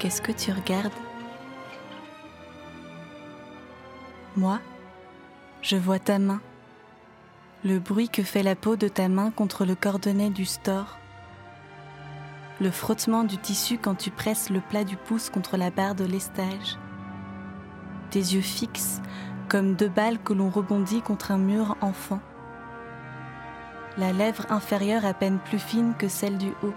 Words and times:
Qu'est-ce 0.00 0.22
que 0.22 0.32
tu 0.32 0.50
regardes? 0.50 0.94
Moi, 4.34 4.58
je 5.60 5.76
vois 5.76 5.98
ta 5.98 6.18
main, 6.18 6.40
le 7.64 7.78
bruit 7.78 8.08
que 8.08 8.22
fait 8.22 8.42
la 8.42 8.56
peau 8.56 8.76
de 8.76 8.88
ta 8.88 9.08
main 9.08 9.30
contre 9.30 9.66
le 9.66 9.74
cordonnet 9.74 10.30
du 10.30 10.46
store, 10.46 10.96
le 12.62 12.70
frottement 12.70 13.24
du 13.24 13.36
tissu 13.36 13.76
quand 13.76 13.94
tu 13.94 14.10
presses 14.10 14.48
le 14.48 14.62
plat 14.62 14.84
du 14.84 14.96
pouce 14.96 15.28
contre 15.28 15.58
la 15.58 15.70
barre 15.70 15.94
de 15.94 16.04
lestage, 16.06 16.78
tes 18.08 18.20
yeux 18.20 18.40
fixes 18.40 19.02
comme 19.50 19.74
deux 19.74 19.90
balles 19.90 20.22
que 20.22 20.32
l'on 20.32 20.48
rebondit 20.48 21.02
contre 21.02 21.30
un 21.30 21.38
mur 21.38 21.76
enfant, 21.82 22.20
la 23.98 24.14
lèvre 24.14 24.46
inférieure 24.48 25.04
à 25.04 25.12
peine 25.12 25.40
plus 25.40 25.58
fine 25.58 25.92
que 25.98 26.08
celle 26.08 26.38
du 26.38 26.52
haut 26.62 26.74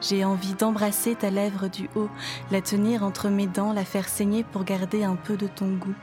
j'ai 0.00 0.24
envie 0.24 0.54
d'embrasser 0.54 1.14
ta 1.14 1.30
lèvre 1.30 1.68
du 1.68 1.88
haut, 1.94 2.10
la 2.50 2.60
tenir 2.60 3.02
entre 3.02 3.28
mes 3.28 3.46
dents, 3.46 3.72
la 3.72 3.84
faire 3.84 4.08
saigner 4.08 4.44
pour 4.44 4.64
garder 4.64 5.04
un 5.04 5.16
peu 5.16 5.36
de 5.36 5.46
ton 5.46 5.72
goût. 5.74 5.94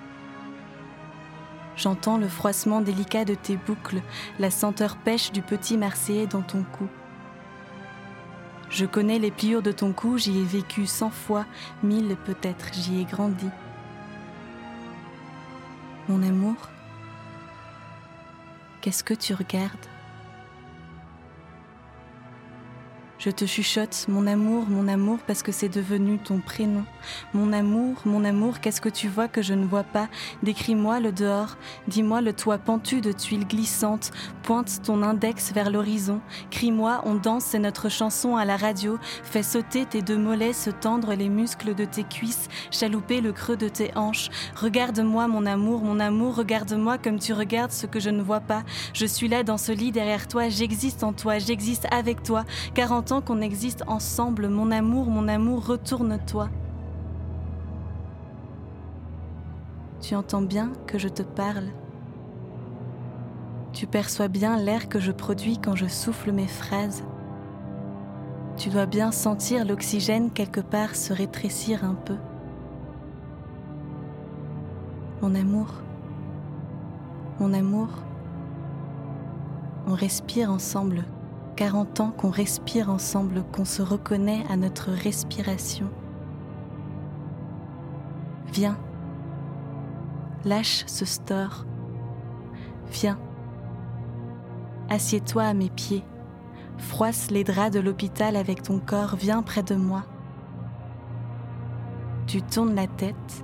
J'entends 1.76 2.18
le 2.18 2.28
froissement 2.28 2.82
délicat 2.82 3.26
de 3.26 3.36
tes 3.36 3.58
boucles, 3.58 4.02
la 4.40 4.52
senteur 4.52 4.98
pêche 4.98 5.32
du 5.32 5.42
petit 5.42 5.78
marseillais 5.78 6.28
dans 6.28 6.42
ton 6.42 6.64
cou. 6.64 6.88
Je 8.70 8.86
connais 8.86 9.20
les 9.20 9.32
pliures 9.32 9.62
de 9.62 9.72
ton 9.72 9.92
cou, 9.92 10.18
j'y 10.18 10.40
ai 10.40 10.44
vécu 10.44 10.86
cent 10.86 11.10
fois, 11.10 11.46
mille 11.84 12.16
peut-être, 12.26 12.74
j'y 12.74 13.02
ai 13.02 13.06
grandi. 13.06 13.50
Mon 16.08 16.24
amour, 16.24 16.56
qu'est-ce 18.82 19.04
que 19.04 19.14
tu 19.14 19.34
regardes? 19.34 19.91
Je 23.24 23.30
te 23.30 23.46
chuchote, 23.46 24.08
mon 24.08 24.26
amour, 24.26 24.66
mon 24.68 24.88
amour, 24.88 25.20
parce 25.28 25.44
que 25.44 25.52
c'est 25.52 25.70
devenu 25.70 26.18
ton 26.18 26.40
prénom. 26.40 26.84
Mon 27.36 27.54
amour, 27.54 27.98
mon 28.04 28.26
amour, 28.26 28.62
qu'est-ce 28.62 28.82
que 28.82 28.90
tu 28.90 29.08
vois 29.08 29.28
que 29.28 29.44
je 29.44 29.54
ne 29.54 29.64
vois 29.64 29.84
pas? 29.84 30.08
Décris-moi 30.42 31.00
le 31.00 31.12
dehors, 31.12 31.56
dis-moi 31.88 32.22
le 32.22 32.34
toit 32.34 32.58
pentu 32.58 33.00
de 33.00 33.12
tuiles 33.12 33.46
glissantes, 33.46 34.10
pointe 34.42 34.82
ton 34.82 35.04
index 35.04 35.54
vers 35.54 35.70
l'horizon, 35.70 36.20
crie-moi, 36.50 37.04
on 37.06 37.14
danse, 37.14 37.44
c'est 37.46 37.60
notre 37.60 37.90
chanson 37.90 38.38
à 38.38 38.44
la 38.44 38.58
radio, 38.58 38.98
fais 39.22 39.44
sauter 39.44 39.86
tes 39.86 40.02
deux 40.02 40.18
mollets, 40.18 40.54
se 40.54 40.72
tendre 40.72 41.14
les 41.14 41.30
muscles 41.30 41.76
de 41.76 41.86
tes 41.86 42.04
cuisses, 42.04 42.48
chalouper 42.72 43.22
le 43.22 43.34
creux 43.34 43.56
de 43.56 43.70
tes 43.70 43.96
hanches. 43.96 44.30
Regarde-moi, 44.56 45.28
mon 45.28 45.46
amour, 45.46 45.84
mon 45.84 46.00
amour, 46.00 46.38
regarde-moi 46.38 46.98
comme 46.98 47.20
tu 47.20 47.34
regardes 47.34 47.72
ce 47.72 47.86
que 47.86 48.00
je 48.00 48.10
ne 48.10 48.24
vois 48.24 48.40
pas. 48.40 48.64
Je 48.96 49.06
suis 49.06 49.28
là 49.28 49.44
dans 49.44 49.60
ce 49.60 49.72
lit 49.72 49.92
derrière 49.92 50.28
toi, 50.28 50.50
j'existe 50.50 51.04
en 51.04 51.14
toi, 51.14 51.38
j'existe 51.38 51.86
avec 51.92 52.24
toi. 52.24 52.46
40 52.74 53.11
qu'on 53.20 53.42
existe 53.42 53.84
ensemble, 53.88 54.48
mon 54.48 54.72
amour, 54.72 55.08
mon 55.08 55.28
amour, 55.28 55.66
retourne-toi. 55.66 56.50
Tu 60.00 60.16
entends 60.16 60.42
bien 60.42 60.72
que 60.88 60.98
je 60.98 61.10
te 61.10 61.22
parle. 61.22 61.66
Tu 63.74 63.88
perçois 63.88 64.30
bien 64.30 64.58
l'air 64.58 64.88
que 64.88 65.00
je 65.00 65.12
produis 65.12 65.58
quand 65.58 65.76
je 65.76 65.88
souffle 65.88 66.32
mes 66.32 66.48
phrases. 66.48 67.04
Tu 68.56 68.70
dois 68.70 68.86
bien 68.86 69.12
sentir 69.12 69.66
l'oxygène 69.66 70.32
quelque 70.32 70.62
part 70.62 70.96
se 70.96 71.12
rétrécir 71.12 71.84
un 71.84 71.96
peu. 71.96 72.18
Mon 75.22 75.36
amour, 75.36 75.68
mon 77.40 77.54
amour, 77.54 77.90
on 79.88 79.94
respire 79.94 80.52
ensemble 80.52 81.04
40 81.56 82.00
ans 82.00 82.12
qu'on 82.12 82.30
respire 82.30 82.90
ensemble, 82.90 83.44
qu'on 83.52 83.66
se 83.66 83.82
reconnaît 83.82 84.44
à 84.50 84.56
notre 84.56 84.92
respiration. 84.92 85.90
Viens, 88.54 88.78
lâche 90.44 90.84
ce 90.88 91.06
store. 91.06 91.66
Viens, 92.92 93.20
assieds-toi 94.90 95.44
à 95.44 95.54
mes 95.54 95.70
pieds, 95.70 96.04
froisse 96.78 97.32
les 97.32 97.44
draps 97.44 97.72
de 97.72 97.80
l'hôpital 97.80 98.36
avec 98.36 98.64
ton 98.64 98.80
corps, 98.80 99.16
viens 99.16 99.44
près 99.44 99.64
de 99.64 99.76
moi. 99.76 100.04
Tu 102.28 102.42
tournes 102.42 102.76
la 102.76 102.88
tête, 102.88 103.44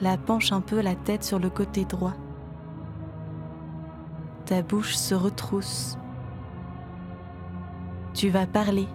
la 0.00 0.16
penche 0.16 0.52
un 0.52 0.60
peu 0.60 0.80
la 0.80 0.94
tête 0.94 1.24
sur 1.24 1.38
le 1.38 1.50
côté 1.50 1.84
droit. 1.84 2.14
Ta 4.46 4.62
bouche 4.62 4.94
se 4.94 5.14
retrousse 5.14 5.98
tu 8.14 8.28
vas 8.30 8.46
parler. 8.46 8.88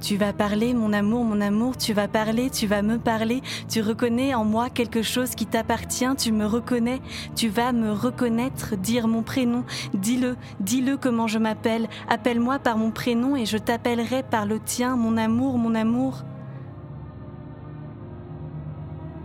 Tu 0.00 0.16
vas 0.16 0.32
parler, 0.32 0.72
mon 0.72 0.92
amour, 0.92 1.24
mon 1.24 1.40
amour, 1.40 1.76
tu 1.76 1.92
vas 1.92 2.08
parler, 2.08 2.48
tu 2.48 2.66
vas 2.66 2.80
me 2.80 2.98
parler, 2.98 3.42
tu 3.68 3.82
reconnais 3.82 4.34
en 4.34 4.44
moi 4.44 4.70
quelque 4.70 5.02
chose 5.02 5.34
qui 5.34 5.44
t'appartient, 5.44 6.16
tu 6.16 6.32
me 6.32 6.46
reconnais, 6.46 7.00
tu 7.36 7.48
vas 7.48 7.72
me 7.72 7.92
reconnaître, 7.92 8.76
dire 8.76 9.08
mon 9.08 9.22
prénom, 9.22 9.64
dis-le, 9.92 10.36
dis-le 10.60 10.96
comment 10.96 11.26
je 11.26 11.38
m'appelle, 11.38 11.86
appelle-moi 12.08 12.58
par 12.58 12.78
mon 12.78 12.90
prénom 12.90 13.36
et 13.36 13.44
je 13.44 13.58
t'appellerai 13.58 14.22
par 14.22 14.46
le 14.46 14.58
tien, 14.58 14.96
mon 14.96 15.18
amour, 15.18 15.58
mon 15.58 15.74
amour. 15.74 16.24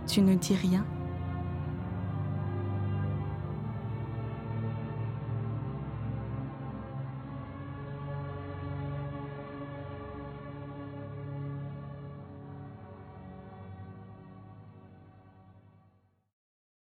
Tu 0.06 0.20
ne 0.20 0.34
dis 0.34 0.54
rien. 0.54 0.84